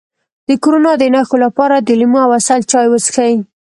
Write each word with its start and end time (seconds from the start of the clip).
د 0.47 0.49
کرونا 0.63 0.93
د 0.97 1.03
نښو 1.13 1.37
لپاره 1.45 1.75
د 1.79 1.89
لیمو 1.99 2.19
او 2.25 2.31
عسل 2.39 2.61
چای 2.71 2.87
وڅښئ 2.89 3.33